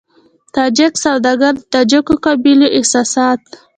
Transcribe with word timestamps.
تاجک 0.55 0.93
سوداګر 1.05 1.53
د 1.57 1.61
تاجکو 1.73 2.13
قبيلوي 2.25 2.69
احساسات. 2.77 3.41